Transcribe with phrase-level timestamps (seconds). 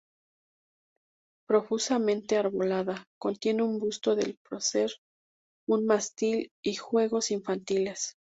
[1.47, 4.89] Profusamente arbolada contiene un busto del prócer,
[5.69, 8.15] un mástil y juegos infantiles.